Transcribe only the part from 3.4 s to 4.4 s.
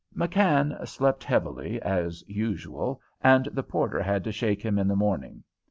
the porter had to